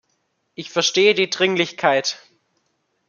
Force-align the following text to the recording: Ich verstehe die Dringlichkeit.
Ich 0.55 0.71
verstehe 0.71 1.13
die 1.13 1.29
Dringlichkeit. 1.29 2.23